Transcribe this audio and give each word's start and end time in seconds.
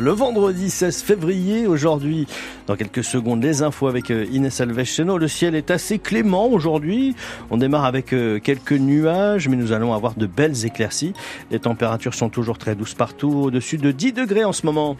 Le 0.00 0.10
vendredi 0.10 0.70
16 0.70 1.02
février, 1.02 1.66
aujourd'hui, 1.66 2.26
dans 2.66 2.76
quelques 2.76 3.04
secondes, 3.04 3.42
les 3.42 3.62
infos 3.62 3.88
avec 3.88 4.10
euh, 4.10 4.24
Inès 4.32 4.58
Alves-Cheno. 4.58 5.18
Le 5.18 5.28
ciel 5.28 5.54
est 5.54 5.70
assez 5.70 5.98
clément 5.98 6.48
aujourd'hui. 6.48 7.14
On 7.50 7.58
démarre 7.58 7.84
avec 7.84 8.14
euh, 8.14 8.40
quelques 8.40 8.72
nuages, 8.72 9.48
mais 9.50 9.56
nous 9.56 9.72
allons 9.72 9.92
avoir 9.92 10.14
de 10.14 10.24
belles 10.24 10.64
éclaircies. 10.64 11.12
Les 11.50 11.58
températures 11.58 12.14
sont 12.14 12.30
toujours 12.30 12.56
très 12.56 12.74
douces 12.74 12.94
partout, 12.94 13.34
au-dessus 13.34 13.76
de 13.76 13.90
10 13.90 14.14
degrés 14.14 14.44
en 14.44 14.54
ce 14.54 14.64
moment. 14.64 14.96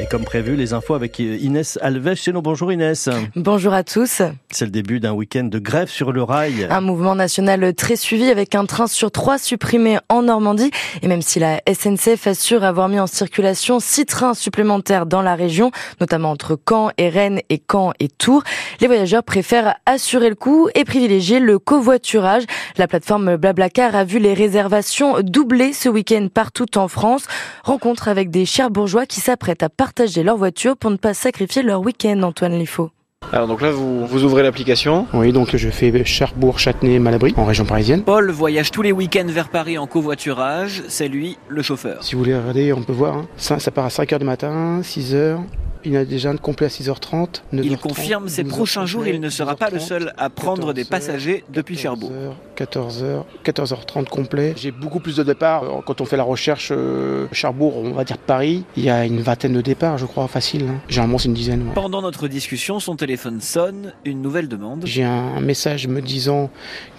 Et 0.00 0.06
comme 0.06 0.24
prévu, 0.24 0.56
les 0.56 0.72
infos 0.72 0.94
avec 0.94 1.18
Inès 1.18 1.78
Alves 1.82 2.14
chez 2.14 2.32
nous. 2.32 2.40
Bonjour 2.40 2.72
Inès. 2.72 3.10
Bonjour 3.36 3.74
à 3.74 3.84
tous. 3.84 4.22
C'est 4.48 4.64
le 4.64 4.70
début 4.70 4.98
d'un 4.98 5.12
week-end 5.12 5.44
de 5.44 5.58
grève 5.58 5.90
sur 5.90 6.10
le 6.10 6.22
rail. 6.22 6.66
Un 6.70 6.80
mouvement 6.80 7.14
national 7.14 7.74
très 7.74 7.96
suivi 7.96 8.30
avec 8.30 8.54
un 8.54 8.64
train 8.64 8.86
sur 8.86 9.10
trois 9.10 9.36
supprimé 9.36 9.98
en 10.08 10.22
Normandie. 10.22 10.70
Et 11.02 11.06
même 11.06 11.20
si 11.20 11.38
la 11.38 11.60
SNCF 11.70 12.28
assure 12.28 12.64
avoir 12.64 12.88
mis 12.88 12.98
en 12.98 13.06
circulation 13.06 13.78
six 13.78 14.06
trains 14.06 14.32
supplémentaires 14.32 15.04
dans 15.04 15.20
la 15.20 15.34
région, 15.34 15.70
notamment 16.00 16.30
entre 16.30 16.58
Caen 16.66 16.92
et 16.96 17.10
Rennes 17.10 17.42
et 17.50 17.62
Caen 17.70 17.92
et 18.00 18.08
Tours, 18.08 18.42
les 18.80 18.86
voyageurs 18.86 19.22
préfèrent 19.22 19.74
assurer 19.84 20.30
le 20.30 20.34
coup 20.34 20.70
et 20.74 20.86
privilégier 20.86 21.40
le 21.40 21.58
covoiturage. 21.58 22.44
La 22.78 22.88
plateforme 22.88 23.36
Blablacar 23.36 23.94
a 23.94 24.04
vu 24.04 24.18
les 24.18 24.32
réservations 24.32 25.20
doubler 25.20 25.74
ce 25.74 25.90
week-end 25.90 26.28
partout 26.32 26.78
en 26.78 26.88
France. 26.88 27.26
Rencontre 27.64 28.08
avec 28.08 28.30
des 28.30 28.46
chers 28.46 28.70
bourgeois 28.70 29.04
qui 29.04 29.20
s'apprêtent 29.20 29.62
à 29.62 29.68
partir 29.68 29.89
partager 29.90 30.22
leur 30.22 30.36
voiture 30.36 30.76
pour 30.76 30.92
ne 30.92 30.96
pas 30.96 31.14
sacrifier 31.14 31.64
leur 31.64 31.80
week-end, 31.80 32.22
Antoine 32.22 32.56
Lifo. 32.56 32.90
Alors 33.32 33.48
donc 33.48 33.60
là 33.60 33.72
vous, 33.72 34.06
vous 34.06 34.22
ouvrez 34.22 34.44
l'application. 34.44 35.08
Oui 35.12 35.32
donc 35.32 35.56
je 35.56 35.68
fais 35.68 36.04
Cherbourg, 36.04 36.60
Châtenay, 36.60 37.00
Malabry 37.00 37.34
en 37.36 37.44
région 37.44 37.64
parisienne. 37.64 38.04
Paul 38.04 38.30
voyage 38.30 38.70
tous 38.70 38.82
les 38.82 38.92
week-ends 38.92 39.26
vers 39.26 39.48
Paris 39.48 39.78
en 39.78 39.88
covoiturage, 39.88 40.84
c'est 40.86 41.08
lui 41.08 41.38
le 41.48 41.62
chauffeur. 41.62 42.04
Si 42.04 42.14
vous 42.14 42.20
voulez 42.20 42.36
regarder 42.36 42.72
on 42.72 42.82
peut 42.82 42.92
voir, 42.92 43.16
hein. 43.16 43.28
ça, 43.36 43.58
ça 43.58 43.72
part 43.72 43.84
à 43.84 43.88
5h 43.88 44.20
du 44.20 44.24
matin, 44.24 44.80
6h, 44.82 45.40
il 45.84 45.96
a 45.96 46.04
déjà 46.04 46.30
un 46.30 46.36
complet 46.36 46.66
à 46.66 46.68
6h30. 46.68 47.42
il 47.52 47.76
confirme 47.78 48.28
ces 48.28 48.44
prochains 48.44 48.86
jours, 48.86 49.06
il 49.06 49.20
ne 49.20 49.28
sera 49.28 49.56
pas 49.56 49.70
le 49.70 49.78
seul 49.78 50.12
à 50.16 50.30
prendre 50.30 50.72
des 50.72 50.84
passagers 50.84 51.44
depuis 51.52 51.76
Cherbourg. 51.76 52.12
14h, 52.56 53.24
14h30 53.44 54.04
complet. 54.06 54.54
J'ai 54.56 54.70
beaucoup 54.70 55.00
plus 55.00 55.16
de 55.16 55.22
départs. 55.22 55.64
Quand 55.86 56.00
on 56.00 56.04
fait 56.04 56.16
la 56.16 56.24
recherche 56.24 56.72
euh, 56.72 57.26
Cherbourg, 57.32 57.78
on 57.78 57.92
va 57.92 58.04
dire 58.04 58.18
Paris, 58.18 58.64
il 58.76 58.84
y 58.84 58.90
a 58.90 59.06
une 59.06 59.20
vingtaine 59.20 59.54
de 59.54 59.60
départs, 59.60 59.98
je 59.98 60.06
crois, 60.06 60.28
facile. 60.28 60.66
Hein. 60.68 60.80
Généralement, 60.88 61.18
c'est 61.18 61.28
une 61.28 61.34
dizaine. 61.34 61.64
Pendant 61.74 62.02
notre 62.02 62.28
discussion, 62.28 62.80
son 62.80 62.96
téléphone 62.96 63.40
sonne, 63.40 63.94
une 64.04 64.20
nouvelle 64.20 64.48
demande. 64.48 64.82
J'ai 64.84 65.04
un 65.04 65.40
message 65.40 65.88
me 65.88 66.02
disant 66.02 66.50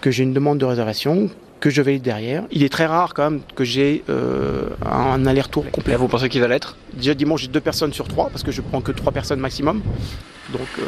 que 0.02 0.10
j'ai 0.10 0.24
une 0.24 0.34
demande 0.34 0.58
de 0.58 0.66
réservation 0.66 1.30
que 1.62 1.70
je 1.70 1.82
vais 1.82 2.00
derrière. 2.00 2.44
Il 2.52 2.64
est 2.64 2.70
très 2.70 2.88
rare 2.88 3.14
quand 3.14 3.30
même 3.30 3.42
que 3.56 3.64
j'ai 3.64 4.04
euh, 4.10 4.70
un 4.84 5.26
aller-retour 5.26 5.70
complet. 5.72 5.96
vous 5.96 6.08
pensez 6.08 6.28
qu'il 6.28 6.42
va 6.42 6.48
l'être? 6.48 6.76
Déjà 6.94 7.14
dimanche 7.14 7.42
j'ai 7.42 7.48
deux 7.48 7.62
personnes 7.62 7.94
sur 7.94 8.08
trois 8.08 8.30
parce 8.30 8.44
que 8.44 8.52
je 8.52 8.62
prends 8.62 8.82
que 8.82 8.92
trois 8.92 9.12
personnes 9.12 9.40
maximum. 9.40 9.82
Donc 10.52 10.68
euh, 10.80 10.84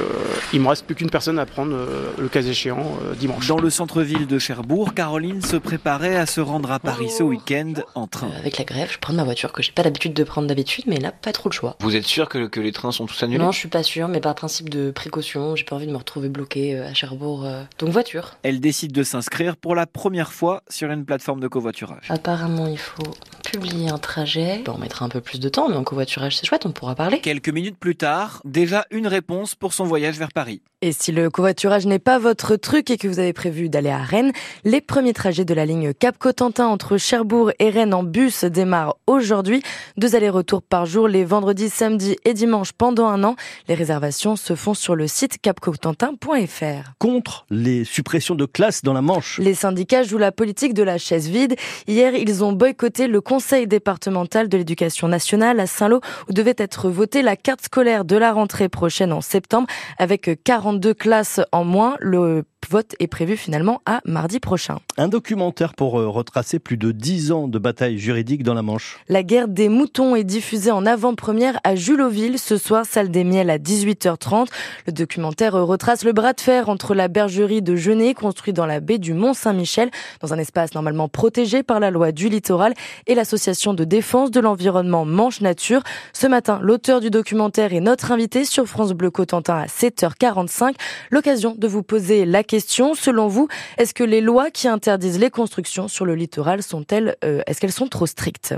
il 0.51 0.61
me 0.61 0.67
reste 0.67 0.85
plus 0.85 0.95
qu'une 0.95 1.09
personne 1.09 1.39
à 1.39 1.45
prendre 1.45 1.73
euh, 1.75 2.11
le 2.17 2.27
cas 2.27 2.41
échéant 2.41 2.97
euh, 3.03 3.13
dimanche. 3.15 3.47
Dans 3.47 3.59
le 3.59 3.69
centre-ville 3.69 4.27
de 4.27 4.39
Cherbourg, 4.39 4.93
Caroline 4.93 5.41
se 5.41 5.55
préparait 5.55 6.15
à 6.15 6.25
se 6.25 6.41
rendre 6.41 6.71
à 6.71 6.79
Paris 6.79 7.09
ce 7.09 7.23
week-end 7.23 7.73
en 7.95 8.07
train. 8.07 8.29
avec 8.37 8.57
la 8.57 8.65
grève, 8.65 8.89
je 8.91 8.99
prends 8.99 9.13
ma 9.13 9.23
voiture 9.23 9.51
que 9.51 9.63
j'ai 9.63 9.71
pas 9.71 9.83
l'habitude 9.83 10.13
de 10.13 10.23
prendre 10.23 10.47
d'habitude, 10.47 10.85
mais 10.87 10.97
là 10.97 11.11
pas 11.11 11.31
trop 11.31 11.49
le 11.49 11.53
choix. 11.53 11.77
Vous 11.79 11.95
êtes 11.95 12.05
sûr 12.05 12.27
que, 12.27 12.47
que, 12.47 12.59
les 12.59 12.71
trains 12.71 12.91
sont 12.91 13.05
tous 13.05 13.23
annulés? 13.23 13.43
Non, 13.43 13.51
je 13.51 13.59
suis 13.59 13.69
pas 13.69 13.83
sûr, 13.83 14.07
mais 14.07 14.19
par 14.19 14.35
principe 14.35 14.69
de 14.69 14.91
précaution, 14.91 15.55
j'ai 15.55 15.63
pas 15.63 15.75
envie 15.75 15.87
de 15.87 15.91
me 15.91 15.97
retrouver 15.97 16.29
bloqué 16.29 16.77
à 16.79 16.93
Cherbourg. 16.93 17.47
donc 17.79 17.89
voiture. 17.89 18.35
Elle 18.43 18.59
décide 18.59 18.91
de 18.91 19.03
s'inscrire 19.03 19.55
pour 19.55 19.75
la 19.75 19.85
première 19.85 20.33
fois 20.33 20.63
sur 20.69 20.89
une 20.91 21.05
plateforme 21.05 21.39
de 21.39 21.47
covoiturage. 21.47 22.07
Apparemment, 22.09 22.67
il 22.67 22.77
faut 22.77 23.03
publier 23.43 23.89
un 23.89 23.97
trajet. 23.97 24.63
on 24.67 24.77
mettra 24.77 25.05
un 25.05 25.09
peu 25.09 25.21
plus 25.21 25.39
de 25.39 25.49
temps, 25.49 25.69
mais 25.69 25.75
en 25.75 25.83
covoiturage 25.93 26.37
c'est 26.37 26.47
chouette, 26.47 26.65
on 26.65 26.71
pourra 26.71 26.95
parler. 26.95 27.19
Quelques 27.19 27.49
minutes 27.49 27.77
plus 27.77 27.95
tard, 27.95 28.41
déjà 28.45 28.85
une 28.89 29.05
réponse 29.05 29.53
pour 29.53 29.73
son 29.73 29.83
voyage 29.83 30.17
vers 30.17 30.31
Paris. 30.31 30.63
Et 30.85 30.91
si 30.91 31.13
le 31.13 31.29
covoiturage 31.29 31.85
n'est 31.85 31.97
pas 31.97 32.19
votre 32.19 32.57
truc 32.57 32.91
et 32.91 32.97
que 32.97 33.07
vous 33.07 33.19
avez 33.19 33.31
prévu 33.31 33.69
d'aller 33.69 33.89
à 33.89 33.99
Rennes, 33.99 34.33
les 34.65 34.81
premiers 34.81 35.13
trajets 35.13 35.45
de 35.45 35.53
la 35.53 35.65
ligne 35.65 35.93
Cap-Cotentin 35.93 36.67
entre 36.67 36.97
Cherbourg 36.97 37.51
et 37.59 37.69
Rennes 37.69 37.93
en 37.93 38.03
bus 38.03 38.43
démarrent 38.43 38.97
aujourd'hui. 39.07 39.63
Deux 39.95 40.17
allers-retours 40.17 40.61
par 40.61 40.85
jour 40.85 41.07
les 41.07 41.23
vendredis, 41.23 41.69
samedis 41.69 42.17
et 42.25 42.33
dimanches 42.33 42.73
pendant 42.73 43.07
un 43.07 43.23
an. 43.23 43.37
Les 43.69 43.75
réservations 43.75 44.35
se 44.35 44.55
font 44.55 44.73
sur 44.73 44.95
le 44.95 45.07
site 45.07 45.37
capcotentin.fr. 45.41 46.91
Contre 46.99 47.45
les 47.49 47.85
suppressions 47.85 48.35
de 48.35 48.45
classes 48.45 48.81
dans 48.81 48.91
la 48.91 49.01
Manche. 49.01 49.39
Les 49.39 49.53
syndicats 49.53 50.03
jouent 50.03 50.17
la 50.17 50.33
politique 50.33 50.73
de 50.73 50.83
la 50.83 50.97
chaise 50.97 51.29
vide. 51.29 51.55
Hier, 51.87 52.13
ils 52.13 52.43
ont 52.43 52.51
boycotté 52.51 53.07
le 53.07 53.21
conseil 53.21 53.67
départemental 53.67 54.49
de 54.49 54.57
l'éducation 54.57 55.07
nationale 55.07 55.61
à 55.61 55.65
Saint-Lô 55.83 55.99
où 56.29 56.33
devait 56.33 56.55
être 56.57 56.89
votée 56.89 57.21
la 57.21 57.35
carte 57.35 57.63
scolaire 57.63 58.05
de 58.05 58.15
la 58.15 58.31
rentrée 58.31 58.69
prochaine 58.69 59.11
en 59.11 59.19
septembre 59.19 59.67
avec 59.97 60.41
42 60.45 60.93
classes 60.93 61.41
en 61.51 61.65
moins. 61.65 61.97
Le 61.99 62.45
vote 62.69 62.95
est 62.99 63.07
prévu 63.07 63.37
finalement 63.37 63.81
à 63.85 64.01
mardi 64.05 64.39
prochain. 64.39 64.79
Un 64.97 65.07
documentaire 65.07 65.73
pour 65.73 65.99
euh, 65.99 66.07
retracer 66.07 66.59
plus 66.59 66.77
de 66.77 66.91
10 66.91 67.31
ans 67.31 67.47
de 67.47 67.59
bataille 67.59 67.97
juridique 67.97 68.43
dans 68.43 68.53
la 68.53 68.61
Manche. 68.61 68.99
La 69.09 69.23
guerre 69.23 69.47
des 69.47 69.69
moutons 69.69 70.15
est 70.15 70.23
diffusée 70.23 70.71
en 70.71 70.85
avant-première 70.85 71.59
à 71.63 71.75
Julloville 71.75 72.39
ce 72.39 72.57
soir, 72.57 72.85
salle 72.85 73.09
des 73.09 73.23
miels 73.23 73.49
à 73.49 73.57
18h30. 73.57 74.47
Le 74.87 74.93
documentaire 74.93 75.53
retrace 75.53 76.03
le 76.03 76.13
bras 76.13 76.33
de 76.33 76.41
fer 76.41 76.69
entre 76.69 76.95
la 76.95 77.07
bergerie 77.07 77.61
de 77.61 77.75
Genet, 77.75 78.13
construite 78.13 78.55
dans 78.55 78.65
la 78.65 78.79
baie 78.79 78.97
du 78.97 79.13
Mont-Saint-Michel, 79.13 79.91
dans 80.21 80.33
un 80.33 80.37
espace 80.37 80.73
normalement 80.73 81.09
protégé 81.09 81.63
par 81.63 81.79
la 81.79 81.91
loi 81.91 82.11
du 82.11 82.29
littoral, 82.29 82.73
et 83.07 83.15
l'association 83.15 83.73
de 83.73 83.83
défense 83.83 84.31
de 84.31 84.39
l'environnement 84.39 85.05
Manche 85.05 85.41
Nature. 85.41 85.83
Ce 86.13 86.27
matin, 86.27 86.59
l'auteur 86.61 87.01
du 87.01 87.09
documentaire 87.09 87.73
est 87.73 87.81
notre 87.81 88.11
invité 88.11 88.45
sur 88.45 88.67
France 88.67 88.93
Bleu 88.93 89.11
Cotentin 89.11 89.55
à 89.55 89.65
7h45. 89.65 90.75
L'occasion 91.11 91.55
de 91.57 91.67
vous 91.67 91.83
poser 91.83 92.25
la 92.25 92.43
question 92.43 92.52
question. 92.53 92.93
Selon 92.93 93.27
vous, 93.27 93.47
est-ce 93.79 93.95
que 93.95 94.03
les 94.03 94.21
lois 94.21 94.51
qui 94.51 94.67
interdisent 94.67 95.17
les 95.17 95.31
constructions 95.31 95.87
sur 95.87 96.05
le 96.05 96.13
littoral 96.13 96.61
sont-elles, 96.61 97.15
euh, 97.23 97.41
est-ce 97.47 97.59
qu'elles 97.59 97.71
sont 97.71 97.87
trop 97.87 98.05
strictes? 98.05 98.53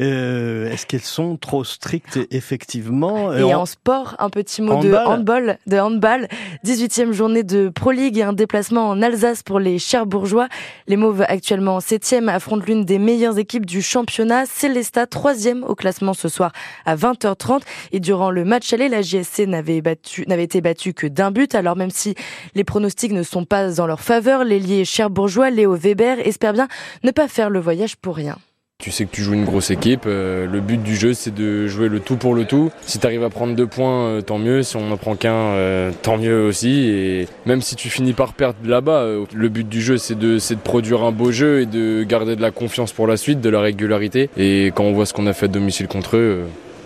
Euh, 0.00 0.70
Est-ce 0.70 0.86
qu'elles 0.86 1.00
sont 1.00 1.36
trop 1.36 1.62
strictes 1.62 2.18
effectivement? 2.30 3.32
Et, 3.32 3.54
en... 3.54 3.66
sport, 3.66 4.16
un 4.18 4.30
petit 4.30 4.62
mot 4.62 4.82
de 4.82 4.92
handball, 4.94 5.58
de 5.66 5.78
handball. 5.78 6.28
18e 6.64 7.12
journée 7.12 7.42
de 7.42 7.68
Pro 7.68 7.92
League 7.92 8.18
et 8.18 8.22
un 8.22 8.32
déplacement 8.32 8.88
en 8.88 9.02
Alsace 9.02 9.42
pour 9.42 9.60
les 9.60 9.78
Cherbourgeois. 9.78 10.48
Les 10.88 10.96
Mauves 10.96 11.24
actuellement 11.28 11.78
7e 11.78 12.28
affrontent 12.28 12.64
l'une 12.66 12.84
des 12.84 12.98
meilleures 12.98 13.38
équipes 13.38 13.66
du 13.66 13.82
championnat, 13.82 14.46
Célesta 14.46 15.04
3e 15.04 15.62
au 15.62 15.74
classement 15.74 16.14
ce 16.14 16.28
soir 16.28 16.52
à 16.86 16.96
20h30 16.96 17.60
et 17.92 18.00
durant 18.00 18.30
le 18.30 18.44
match 18.44 18.72
aller, 18.72 18.88
la 18.88 19.02
JSC 19.02 19.46
n'avait 19.46 19.80
battu 19.80 20.24
n'avait 20.26 20.44
été 20.44 20.60
battue 20.60 20.94
que 20.94 21.06
d'un 21.06 21.30
but 21.30 21.54
alors 21.54 21.76
même 21.76 21.90
si 21.90 22.14
les 22.54 22.64
pronostics 22.64 23.12
ne 23.12 23.22
sont 23.22 23.44
pas 23.44 23.80
en 23.80 23.86
leur 23.86 24.00
faveur, 24.00 24.44
l'ailier 24.44 24.84
Cherbourgeois 24.84 25.50
Léo 25.50 25.74
Weber 25.74 26.26
espère 26.26 26.52
bien 26.52 26.68
ne 27.02 27.10
pas 27.10 27.28
faire 27.28 27.50
le 27.50 27.60
voyage 27.60 27.96
pour 27.96 28.16
rien. 28.16 28.36
Tu 28.84 28.90
sais 28.90 29.06
que 29.06 29.10
tu 29.12 29.22
joues 29.22 29.32
une 29.32 29.46
grosse 29.46 29.70
équipe. 29.70 30.02
Euh, 30.04 30.46
le 30.46 30.60
but 30.60 30.82
du 30.82 30.94
jeu, 30.94 31.14
c'est 31.14 31.34
de 31.34 31.66
jouer 31.66 31.88
le 31.88 32.00
tout 32.00 32.16
pour 32.16 32.34
le 32.34 32.44
tout. 32.44 32.70
Si 32.82 32.98
tu 32.98 33.06
arrives 33.06 33.24
à 33.24 33.30
prendre 33.30 33.56
deux 33.56 33.66
points, 33.66 34.08
euh, 34.08 34.20
tant 34.20 34.36
mieux. 34.36 34.62
Si 34.62 34.76
on 34.76 34.86
n'en 34.88 34.98
prend 34.98 35.16
qu'un, 35.16 35.32
euh, 35.32 35.90
tant 36.02 36.18
mieux 36.18 36.44
aussi. 36.44 36.90
Et 36.90 37.26
même 37.46 37.62
si 37.62 37.76
tu 37.76 37.88
finis 37.88 38.12
par 38.12 38.34
perdre 38.34 38.58
là-bas, 38.62 39.06
le 39.32 39.48
but 39.48 39.66
du 39.66 39.80
jeu, 39.80 39.96
c'est 39.96 40.18
de, 40.18 40.34
de 40.36 40.60
produire 40.62 41.02
un 41.02 41.12
beau 41.12 41.32
jeu 41.32 41.62
et 41.62 41.64
de 41.64 42.02
garder 42.02 42.36
de 42.36 42.42
la 42.42 42.50
confiance 42.50 42.92
pour 42.92 43.06
la 43.06 43.16
suite, 43.16 43.40
de 43.40 43.48
la 43.48 43.62
régularité. 43.62 44.28
Et 44.36 44.70
quand 44.74 44.84
on 44.84 44.92
voit 44.92 45.06
ce 45.06 45.14
qu'on 45.14 45.26
a 45.28 45.32
fait 45.32 45.46
à 45.46 45.48
domicile 45.48 45.88
contre 45.88 46.18
eux, 46.18 46.42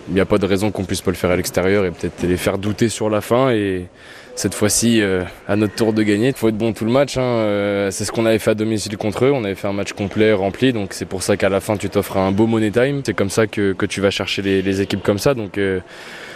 il 0.07 0.13
n'y 0.13 0.21
a 0.21 0.25
pas 0.25 0.37
de 0.37 0.45
raison 0.45 0.71
qu'on 0.71 0.85
puisse 0.85 1.01
pas 1.01 1.11
le 1.11 1.17
faire 1.17 1.31
à 1.31 1.35
l'extérieur 1.35 1.83
et 1.83 1.91
peut-être 1.91 2.23
les 2.23 2.37
faire 2.37 2.59
douter 2.59 2.87
sur 2.87 3.09
la 3.09 3.19
fin. 3.19 3.51
Cette 4.39 4.55
fois-ci, 4.55 5.01
euh, 5.01 5.25
à 5.49 5.57
notre 5.57 5.75
tour 5.75 5.91
de 5.91 6.01
gagner, 6.01 6.29
il 6.29 6.33
faut 6.33 6.47
être 6.47 6.57
bon 6.57 6.71
tout 6.71 6.85
le 6.85 6.91
match. 6.91 7.17
Hein. 7.17 7.23
Euh, 7.23 7.91
c'est 7.91 8.05
ce 8.05 8.11
qu'on 8.13 8.25
avait 8.25 8.39
fait 8.39 8.51
à 8.51 8.55
domicile 8.55 8.95
contre 8.95 9.25
eux. 9.25 9.31
On 9.33 9.43
avait 9.43 9.53
fait 9.53 9.67
un 9.67 9.73
match 9.73 9.91
complet, 9.91 10.31
rempli. 10.31 10.71
Donc 10.71 10.93
c'est 10.93 11.03
pour 11.03 11.23
ça 11.23 11.35
qu'à 11.35 11.49
la 11.49 11.59
fin, 11.59 11.75
tu 11.75 11.89
t'offres 11.89 12.15
un 12.15 12.31
beau 12.31 12.47
money 12.47 12.71
time. 12.71 13.01
C'est 13.05 13.13
comme 13.13 13.29
ça 13.29 13.47
que, 13.47 13.75
tu 13.89 13.99
vas 13.99 14.11
chercher 14.11 14.41
les, 14.41 14.79
équipes 14.79 15.03
comme 15.03 15.19
ça. 15.19 15.33
Donc 15.33 15.57
euh, 15.57 15.81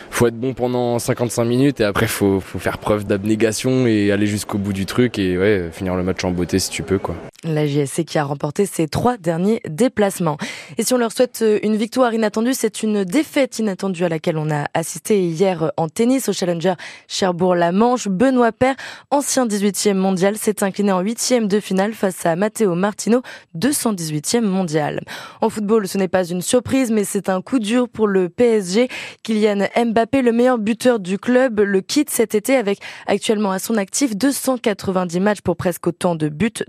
faut 0.10 0.28
être 0.28 0.38
bon 0.38 0.54
pendant 0.54 1.00
55 1.00 1.46
minutes 1.46 1.80
et 1.80 1.86
après 1.86 2.08
faut, 2.08 2.42
faut 2.42 2.60
faire 2.60 2.78
preuve 2.78 3.06
d'abnégation 3.06 3.88
et 3.88 4.12
aller 4.12 4.28
jusqu'au 4.28 4.58
bout 4.58 4.74
du 4.74 4.86
truc 4.86 5.18
et 5.18 5.38
ouais, 5.38 5.70
finir 5.72 5.96
le 5.96 6.04
match 6.04 6.26
en 6.26 6.32
beauté 6.32 6.60
si 6.60 6.72
tu 6.72 6.84
peux 6.84 7.00
quoi. 7.00 7.16
La 7.44 7.68
JSC 7.68 8.06
qui 8.06 8.18
a 8.18 8.24
remporté 8.24 8.66
ses 8.66 8.88
trois 8.88 9.18
derniers 9.18 9.62
déplacements. 9.68 10.38
Et 10.78 10.84
si 10.84 10.94
on 10.94 10.98
leur 10.98 11.12
souhaite 11.12 11.42
euh, 11.42 11.60
une 11.64 11.76
victoire 11.76 12.14
inattendue, 12.14 12.54
c'est 12.54 12.84
une 12.84 13.04
défaite 13.04 13.60
inattendue 13.60 14.06
à 14.06 14.10
laquelle 14.10 14.38
on 14.38 14.50
a 14.50 14.68
assisté 14.74 15.22
hier 15.22 15.72
en 15.76 15.90
tennis 15.90 16.30
au 16.30 16.34
Challenger 16.34 16.74
Cherbourg-la-Manche. 17.08 18.08
Benoît 18.08 18.52
Paire, 18.54 18.76
ancien 19.12 19.46
18e 19.46 19.96
mondial, 19.96 20.38
s'est 20.38 20.64
incliné 20.64 20.94
en 20.94 21.04
8e 21.04 21.48
de 21.48 21.60
finale 21.60 21.94
face 21.94 22.26
à 22.26 22.36
Matteo 22.36 22.76
Martino, 22.76 23.22
218e 23.58 24.42
mondial. 24.42 25.02
En 25.42 25.50
football, 25.50 25.88
ce 25.88 25.98
n'est 25.98 26.08
pas 26.08 26.26
une 26.26 26.42
surprise, 26.42 26.92
mais 26.92 27.04
c'est 27.04 27.28
un 27.28 27.42
coup 27.42 27.60
dur 27.60 27.90
pour 27.90 28.08
le 28.08 28.30
PSG. 28.30 28.88
Kylian 29.24 29.68
Mbappé, 29.86 30.22
le 30.22 30.32
meilleur 30.32 30.60
buteur 30.60 31.00
du 31.00 31.18
club, 31.18 31.60
le 31.60 31.82
quitte 31.82 32.10
cet 32.10 32.36
été 32.36 32.56
avec 32.56 32.80
actuellement 33.08 33.52
à 33.52 33.60
son 33.60 33.76
actif 33.76 34.16
290 34.16 35.20
matchs 35.20 35.42
pour 35.42 35.58
presque 35.58 35.88
autant 35.88 36.16
de 36.16 36.30
buts, 36.30 36.64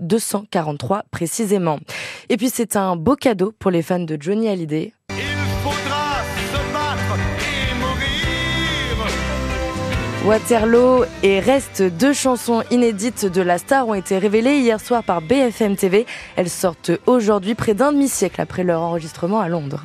243 0.65 1.03
précisément. 1.11 1.79
Et 2.29 2.37
puis 2.37 2.49
c'est 2.49 2.75
un 2.75 2.95
beau 2.95 3.15
cadeau 3.15 3.53
pour 3.57 3.71
les 3.71 3.81
fans 3.81 3.99
de 3.99 4.17
Johnny 4.19 4.49
Hallyday. 4.49 4.93
Il 5.09 5.15
faudra 5.63 6.23
se 6.51 6.57
battre 6.73 7.17
et 7.39 7.73
mourir. 7.75 9.05
Waterloo 10.25 11.05
et 11.23 11.39
Reste, 11.39 11.83
deux 11.83 12.13
chansons 12.13 12.63
inédites 12.71 13.25
de 13.25 13.41
la 13.41 13.57
star 13.57 13.87
ont 13.87 13.93
été 13.93 14.17
révélées 14.17 14.57
hier 14.57 14.79
soir 14.79 15.03
par 15.03 15.21
BFM 15.21 15.75
TV. 15.75 16.05
Elles 16.35 16.49
sortent 16.49 16.91
aujourd'hui 17.05 17.55
près 17.55 17.73
d'un 17.73 17.91
demi-siècle 17.91 18.41
après 18.41 18.63
leur 18.63 18.81
enregistrement 18.81 19.39
à 19.39 19.47
Londres. 19.47 19.83